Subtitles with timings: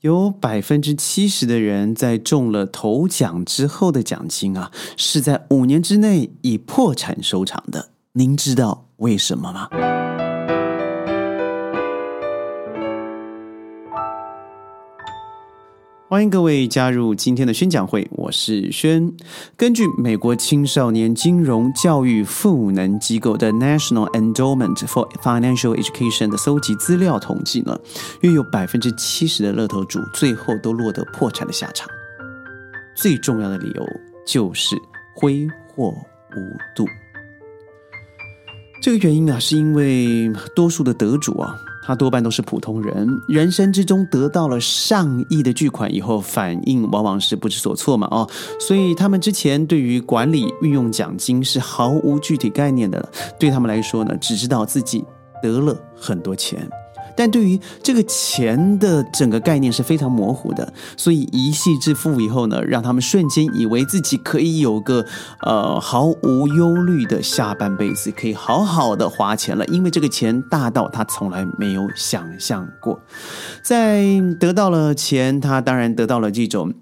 [0.00, 7.90] 有百分之七十的人在中了头奖之后的奖金啊，是在五年之内以破产收场的。
[8.12, 9.68] 您知道为什么吗？
[16.10, 19.12] 欢迎各位加入今天的宣讲会，我是轩。
[19.56, 27.78] 根据美国青少年金融教育赋能机构的 National Endowment for Financial Education 的搜集资料统计呢，
[28.22, 31.88] 约有百分之七十的乐投主最后都落得破产的下场。
[32.96, 33.86] 最重要的理由
[34.26, 34.74] 就是
[35.14, 36.84] 挥霍无度。
[38.82, 41.54] 这个原因啊，是因为多数的得主啊。
[41.90, 48.30] 他多半都是普通人，人生之中得到了上亿的巨款以后，反应往往是不知所措嘛，哦，
[48.60, 55.04] 所以他们之前对于管理运用奖金是毫无具体概念的，对他们来说呢，只知道自己
[55.42, 56.70] 得了很多钱。
[57.20, 65.04] 但对于这个钱的整个概念是非常模糊的，所以一夕致富以后呢，让他们瞬间以为自己可以有个
[65.42, 72.98] 呃毫无忧虑的下半辈子，可以好好的花钱了，因为这个钱大到他从来没有想象过。
[73.62, 74.02] 在
[74.40, 76.72] 得到了钱，他当然得到了这种。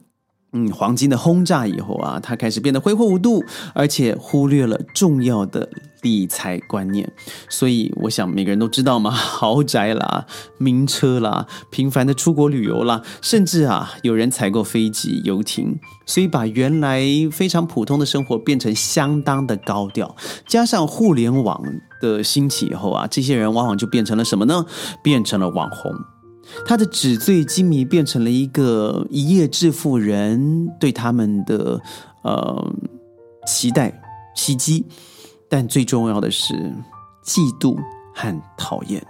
[0.54, 5.68] 嗯，黄金的轰炸以后啊，他开始变得挥霍无度，而且忽略了重要的
[6.02, 7.10] 理财观念。
[7.48, 10.26] 所以，我想每个人都知道嘛， 豪宅啦、
[10.58, 20.14] 名车啦、频繁的出国旅游啦，甚至啊，有人采购飞机、游艇，所以把原来非常普通的生活变成相当的高调。
[20.46, 21.62] 加上互联网
[22.00, 24.64] 的兴起以后啊，这些人往往就变成了什么呢？
[25.02, 25.92] 变成了网红。
[26.64, 31.78] 他的纸醉金迷变成了一个一夜致富人对他们的
[32.22, 32.72] 呃
[33.46, 34.00] 期待
[34.34, 34.86] 袭击，
[35.48, 36.54] 但最重要的是
[37.24, 37.76] 嫉妒
[38.14, 39.04] 和讨厌。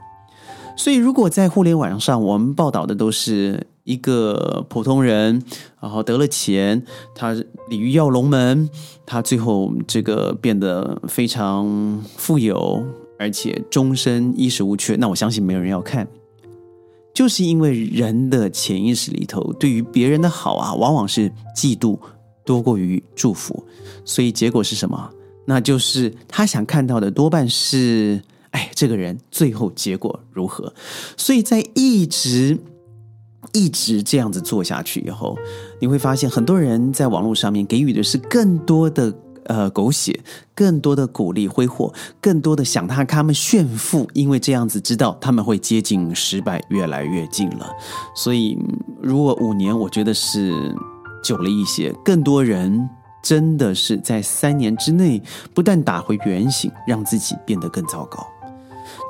[0.77, 5.43] 所以，如果在互联网上我们报道的都是一个普通人，
[5.81, 6.85] 然后得了钱，
[7.17, 7.33] 他
[7.69, 8.71] 鲤鱼跃龙门，
[9.05, 12.81] 他最后这个变得非常富有，
[13.19, 16.07] 而且终身衣食无缺，那我相信没有人要看。
[17.13, 21.99] 就是因为人的潜意识里头，对于别人的好啊，往往是嫉妒
[22.45, 23.65] 多过于祝福，
[24.05, 25.11] 所以结果是什么？
[25.49, 30.73] 那就是他想看到的多半是，哎，这个人最后结果如何？
[31.17, 32.59] 所以在一直
[33.53, 35.37] 一直这样子做下去以后，
[35.81, 39.13] 你会发现很多人在网络上面给予的是更多的。
[39.49, 40.21] 呃，狗血，
[40.55, 47.67] 更多的鼓励挥霍，更多的想他他们炫富，因为这样子知道他们会接近失败越来越近了。
[48.15, 48.59] 所以，
[49.01, 50.53] 如果五年，我觉得是
[51.25, 51.91] 久了一些。
[52.05, 52.87] 更多人
[53.23, 55.23] 真的是在三年之内
[55.55, 58.27] 不但打回原形，让自己变得更糟糕。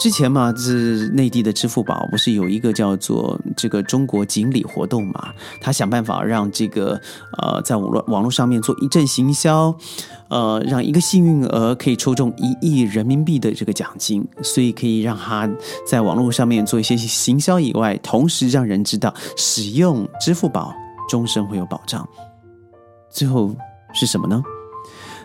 [0.00, 5.32] 之前嘛，是内地的支付宝不是有一个叫做这个中国锦鲤活动嘛？
[5.60, 7.00] 他想办法让这个
[7.38, 9.74] 呃，在网络网络上面做一阵行销，
[10.28, 15.48] 呃，让一个幸运儿可以抽中一亿人民币的这个奖金，所以可以让他
[15.86, 20.72] 在网络上面做一些行销以外，同时让人知道使用支付宝
[21.08, 22.06] 终身会有保障。
[23.10, 23.54] 最后
[23.98, 24.40] 是什么呢？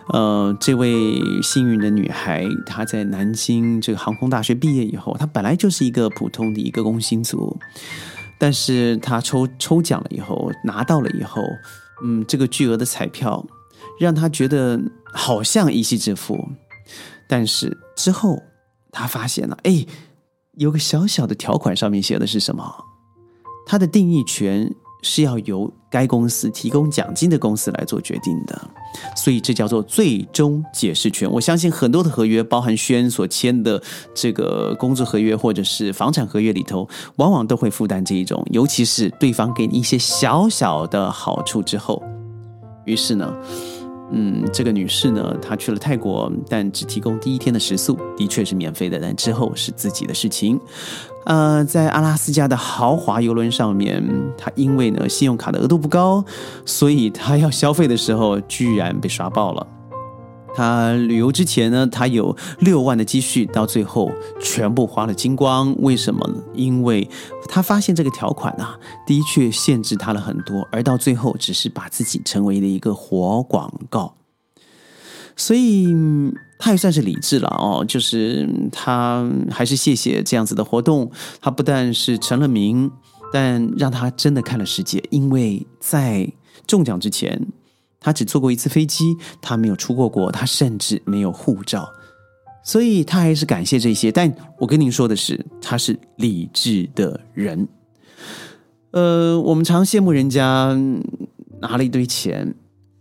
[0.08, 7.56] 呃，这位幸运的女孩，她在南京这个航空大学毕业以后，她本来就是一个普通的一个工薪族，
[8.38, 11.40] 但是她抽抽奖了以后，拿到了以后，
[12.02, 13.46] 嗯，这个巨额的彩票
[13.98, 14.78] 让她觉得
[15.12, 16.50] 好像一夕致富，
[17.28, 18.42] 但是之后
[18.90, 19.86] 她发现了，哎，
[20.58, 22.84] 有个小小的条款，上面写的是什么？
[23.64, 24.74] 它的定义权。
[25.04, 28.70] 是要由该公司提供奖金的公司来做决定的，
[29.14, 31.30] 所以这叫做最终解释权。
[31.30, 33.80] 我相信很多的合约，包含轩所签的
[34.14, 42.02] 这个工作合约或者是房产合约里头，往往都会负担这一种，尤其是对方给你一些小小的好处之后，
[42.86, 43.36] 于是呢。
[44.16, 50.60] 嗯，这个女士呢，她去了泰国，但只提供第一天的食宿，的确是免费的，但之后是自己的事情。
[51.24, 54.00] 呃，在阿拉斯加的豪华游轮上面，
[54.38, 56.24] 她因为呢信用卡的额度不高，
[56.64, 59.66] 所以她要消费的时候，居然被刷爆了。
[60.54, 65.74] 他旅游之前呢，他有六万的积蓄，到最后全部花了精光。
[65.80, 66.36] 为什么呢？
[66.54, 67.10] 因为
[67.48, 74.14] 他发现这个条款啊，的确限制他了很多，而到最后只是把自己成为了一个活广告。
[75.36, 75.92] 所以
[76.58, 81.10] 他也算是理智了哦，就是他还是谢谢这样子的活动。
[81.40, 82.90] 他不但是成了名，
[83.32, 85.02] 但让他真的看了世界。
[85.10, 86.32] 因为在
[86.66, 87.48] 中奖之前。
[88.04, 91.88] 他只坐过一次飞机，他没有出过国，他甚至没有护照，
[92.62, 94.12] 所以他还是感谢这些。
[94.12, 97.66] 但我跟您说的是，他是理智的人。
[98.90, 100.78] 呃，我们常羡慕人家
[101.62, 102.54] 拿了一堆钱，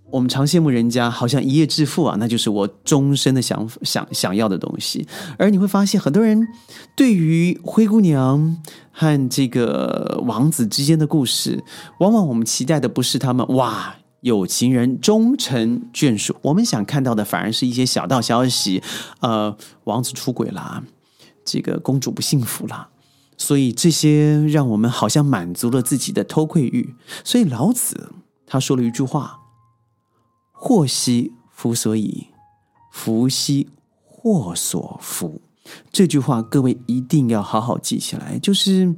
[0.09, 5.05] 我们常羡慕人家好像一夜致富啊，那就是我终身的想想想要的东西。
[5.37, 6.47] 而你会发现，很多人
[6.95, 8.57] 对于灰姑娘
[8.89, 11.61] 和这个王子之间的故事，
[11.99, 18.81] 往往我们期待的不是他们哇有情人终成眷属，我们想看到的反而是一些小道消息，
[19.19, 20.81] 呃，王子出轨啦，
[21.43, 22.89] 这个公主不幸福啦。
[23.37, 26.95] 所以这些让我们好像满足了自己的偷窥欲。
[27.25, 28.13] 所以老子
[28.45, 29.41] 他说了一句话
[30.53, 32.27] ：“祸兮福所倚，
[32.93, 33.67] 福兮
[34.05, 35.41] 祸所伏。”
[35.91, 38.39] 这句话各位一定要好好记起来。
[38.39, 38.95] 就是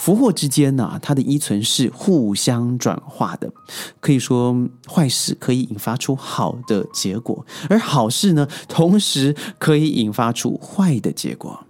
[0.00, 3.52] 福祸之间呢，它的依存是互相转化的。
[4.00, 4.56] 可以说，
[4.88, 11.66] 坏事可以引发出好的结果，而好事呢，同时可以引发出坏的结果。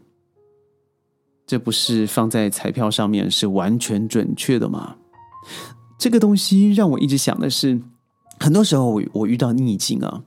[1.45, 4.95] 这不是放在彩票上面是完全准确的吗？
[5.99, 7.81] 这个东西让我一直想的是，
[8.39, 10.23] 很多时候我遇到逆境啊，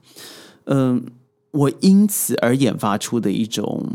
[0.66, 1.02] 嗯，
[1.52, 3.86] 我因此而研发出的一种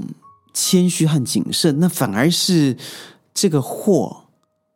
[0.52, 2.76] 谦虚和谨慎，那反而是
[3.41, 4.25] 这个祸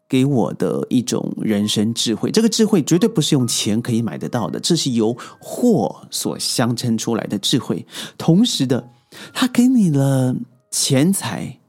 [0.08, 2.32] 给我的一种人生智慧。
[2.32, 7.86] 这个智慧绝对不是用钱可以买得到的，这是由祸所相称出来的智慧。
[8.18, 8.90] 同时的，
[9.34, 10.38] 他给你了
[10.72, 11.60] 钱财。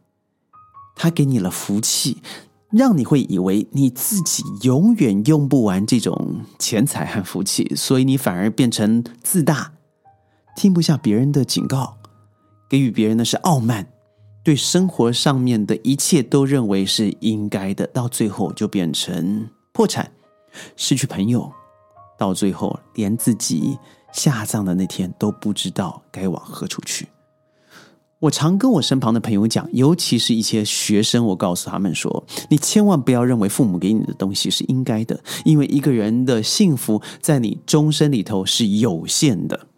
[0.97, 2.19] 他给你了福气，
[2.71, 9.73] 让你会以为你自己永远用不完这种钱财和福气，所以你反而变成自大，
[10.55, 11.97] 听不下别人的警告，
[12.71, 13.89] 给予别人的是傲慢，
[14.45, 20.13] 对生活上面的一切都认为是应该的，到最后就变成破产，
[20.77, 21.51] 失去朋友，
[22.19, 23.79] 到最后连自己
[24.13, 27.09] 下葬的那天都不知道该往何处去。
[28.21, 39.69] 我常跟我身旁的朋友讲，尤其是一些学生，我告诉他们说：“你千万不要认为父母给你的东西是应该的，因为一个人的幸福在你终身里头是有限的。”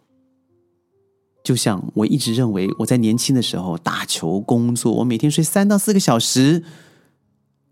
[1.47, 6.61] 就像我一直认为，我在年轻的时候打球、工作，我每天睡三到四个小时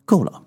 [0.06, 0.44] 够了。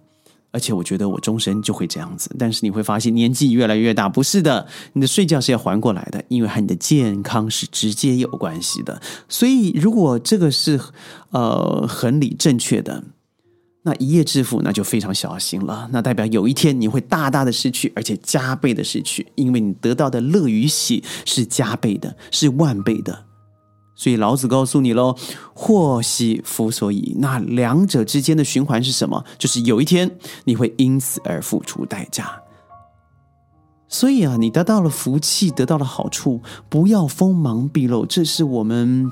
[0.50, 8.98] 而且我觉得我终身就会这样子，但是你会发现年纪越来越大，不是的，你的睡觉是要还过来的，因为和你的健康是直接有关系的。
[9.28, 10.80] 所以如果这个是
[11.32, 13.04] 呃合理正确的，
[13.84, 23.24] 那一夜致富那就非常小心了，那代表有一天你会大大的失去，而且加倍的失去，因为你得到的乐与喜是加倍的，是万倍的。
[23.94, 25.16] 所以老子告诉你喽，
[25.54, 27.16] 祸兮福所倚。
[27.18, 29.24] 那两者之间的循环是什么？
[29.38, 32.42] 就是有一天你会因此而付出代价。
[33.88, 38.04] 所以啊，你得到了福气，得到了好处，不要锋芒毕露。
[38.04, 39.10] 这是我们，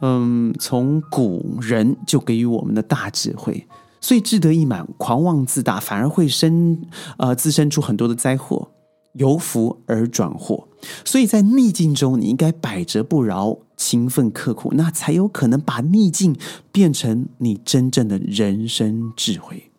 [0.00, 3.66] 嗯，从古人就给予我们的大智慧。
[4.02, 6.78] 所以志得意满、狂妄自大，反而会生
[7.16, 8.68] 呃滋生出很多的灾祸。
[9.16, 10.66] 由福而转祸，
[11.04, 16.34] 所以在逆境中，你应该百折不挠、勤奋刻苦，那才有可能把逆境
[16.72, 19.70] 变成你真正的人生智慧。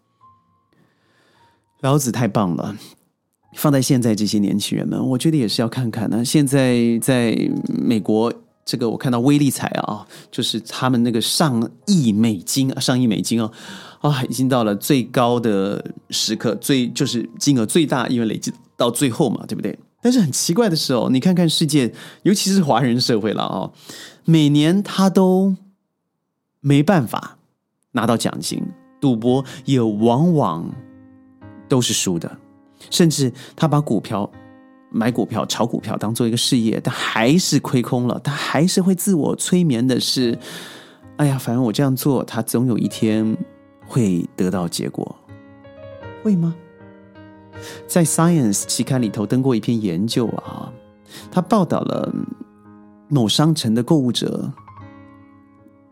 [1.81, 2.77] 老子太棒了，
[3.55, 6.23] 放在现在这些年轻人们，我觉得也是要看看呢。
[6.23, 7.35] 现在在
[7.65, 8.31] 美国，
[8.63, 13.51] 这个我看到威利彩啊，就是他们那个上亿美金啊，上亿美金哦。
[14.03, 19.79] 啊，已经到了最高的时刻，最就是金额最大，因为累积到最后嘛，对不对？
[20.01, 21.93] 但是很奇怪的是哦，你看看世界，
[22.23, 23.71] 尤其是华人社会了啊，
[24.25, 25.55] 每年他都
[26.59, 27.37] 没办法
[27.93, 28.61] 拿到奖金，
[28.99, 30.69] 赌博也往往
[31.69, 32.39] 都是输的，
[32.89, 34.29] 甚至他把股票
[34.91, 40.37] 买股票、炒股票当做一个事业，但还是亏空了，他还是会自我催眠的是，
[41.15, 43.37] 哎呀，反正我这样做，他总有一天。
[43.85, 45.15] 会得到结果，
[46.23, 46.55] 会吗？
[47.87, 50.71] 在《Science》期刊里头登过一篇研究啊，
[51.31, 52.13] 他报道了
[53.07, 54.51] 某商城的购物者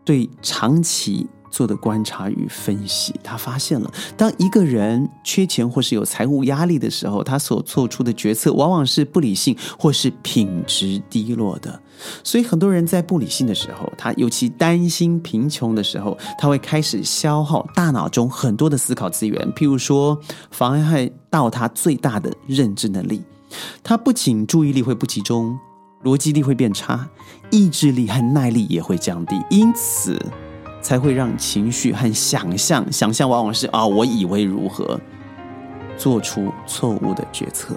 [0.03, 1.27] 对长期。
[1.51, 11.79] 做的观察与分析，他发现了，当一个人缺钱或是有财务压力的时候，他所做出的决策往往是不理性或是品质低落的。
[12.23, 23.21] 所以，很多人在不理性的时候，他尤其担心贫穷的时候，他会开始消耗大脑中很多的思考资源，譬如说，妨碍到他最大的认知能力。
[23.83, 25.59] 他不仅注意力会不集中，
[26.03, 27.07] 逻辑力会变差，
[27.51, 29.35] 意志力和耐力也会降低。
[29.51, 30.17] 因此。
[30.81, 34.99] 才会让情绪和想象，想象往往是啊，我以为如何，
[35.97, 37.75] 做出错误的决策。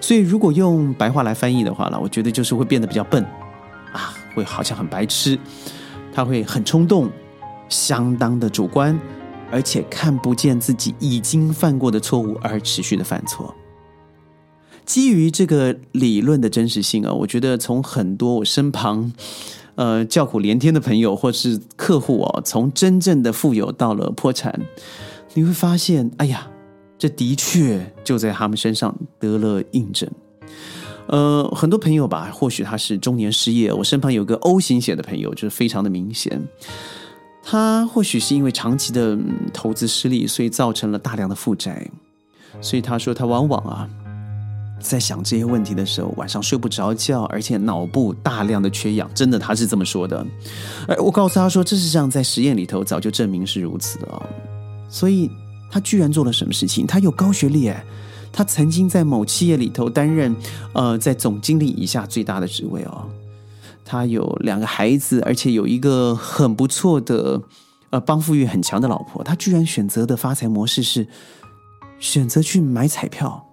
[0.00, 3.22] 所以，如果用白话来翻译的话呢，我觉得就是会变得比较笨
[3.92, 5.38] 啊，会好像很白痴，
[6.12, 7.08] 他会很冲动，
[7.68, 8.98] 相当的主观，
[9.52, 13.54] 而且看不见自己已经犯过的错误而持续的犯错。
[14.86, 19.12] 基于这个理论的真实性啊，我觉得从很多我身旁，
[19.78, 24.60] 呃，叫苦连天的朋友或是客户哦，从真正的富有到了破产，
[25.34, 26.48] 你会发现，哎呀，
[26.98, 30.10] 这的确就在他们身上得了印证。
[31.06, 33.72] 呃，很多朋友吧，或许他是中年失业。
[33.72, 36.42] 我身旁有个 O 型血的朋友，就是非常的明显。
[37.40, 39.16] 他或许是因为长期的
[39.54, 41.88] 投资失利，所以造成了大量的负债。
[42.60, 43.88] 所以他说，他往往啊，
[44.80, 49.10] 在想这些问题的时候，晚上睡不着觉，而且脑部大量的缺氧。
[49.14, 50.24] 真的，他是这么说的。
[50.86, 54.22] 哎我告诉他说，这实上在实验里头早就证明是如此的哦。
[54.88, 55.30] 所以
[55.70, 56.86] 他居然做了什么事情？
[56.86, 57.84] 他有高学历哎。
[58.30, 60.36] 他曾经在某企业里头担任，
[60.74, 63.08] 呃，在总经理以下最大的职位哦。
[63.84, 67.40] 他有两个孩子，而且有一个很不错的，
[67.88, 69.24] 呃，帮扶欲很强的老婆。
[69.24, 71.08] 他居然选择的发财模式是
[71.98, 73.47] 选择去买彩票，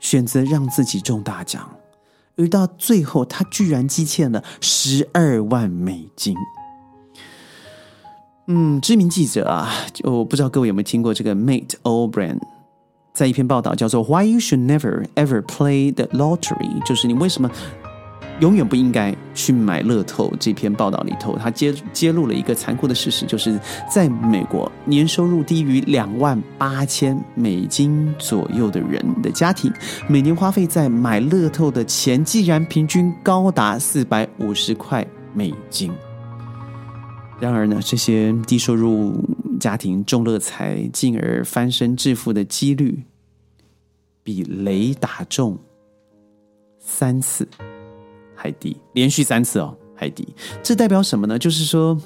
[0.00, 1.68] 选择让自己中大奖，
[2.36, 6.34] 而到最后，他居然积欠了十二万美金。
[8.46, 12.38] 嗯，知名记者啊，就不知道各位有没有听过这个 Mate O'Brien。
[13.12, 17.50] 在一篇报道叫做 “Why You Should Never Ever Play the Lottery”，就是你为什么
[18.40, 20.32] 永远不应该去买乐透。
[20.38, 23.58] 这篇报道里头，他揭揭露了一个残酷的事实，就是
[23.90, 29.72] 在美国，年收入低于两万八千美金左右的人的家庭，
[30.08, 35.92] 每年花费在买乐透的钱，竟然平均高达四百五十块美金。
[37.40, 39.24] 然而呢，这些低收入
[39.60, 43.04] 家庭中乐彩，进而翻身致富的几率。
[44.24, 45.58] 比雷打中
[46.78, 47.48] 三次
[48.40, 50.28] 还低，连续三次哦还低，
[50.62, 51.36] 这代表什么呢？
[51.36, 52.00] 就是说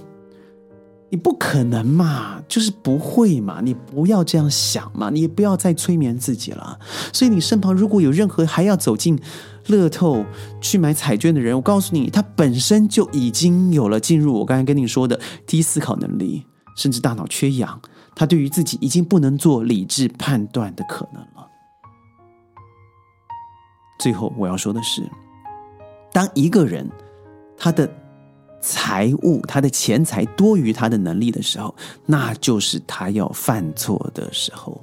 [1.11, 6.79] 你不可能嘛，就是不会嘛，你不要这样想嘛，你不要再催眠自己了。
[7.12, 9.21] 所以你身旁如果有任何还要走进
[9.67, 10.25] 乐透
[10.62, 16.47] 去买彩券的人，我告诉你，他本身就已经有了进入我刚才跟你说的低思考能力，
[16.79, 17.79] 甚至大脑缺氧，
[18.15, 21.47] 他对于自己已经不能做理智判断的可能了。
[24.01, 25.03] 最后我要说的是，
[26.12, 26.88] 当一个人
[27.57, 27.88] 他的
[28.61, 31.75] 财物、他的钱财多于他的能力的时候，
[32.07, 34.81] 那就是他要犯错的时候。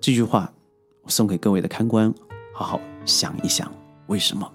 [0.00, 0.52] 这句话
[1.02, 2.12] 我送给各位的看官，
[2.52, 3.70] 好好想一想，
[4.06, 4.50] 为什么？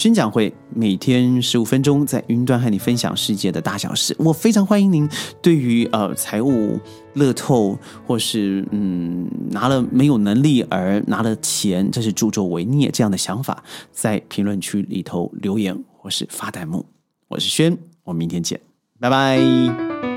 [0.00, 4.16] 宣讲会每天十五分钟，在云端和你分享世界的大小事。
[4.18, 5.06] 我非常欢迎您
[5.42, 6.80] 对于呃财务、
[7.12, 16.86] 乐透，或是嗯拿了没有能力而拿了钱，这是助纣为虐这样的想法，在评论区里头留言或是发弹幕。
[17.28, 18.58] 我是轩，我们明天见，
[18.98, 20.09] 拜拜。